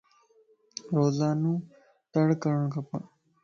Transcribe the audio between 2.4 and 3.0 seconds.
ڪرڻ کپ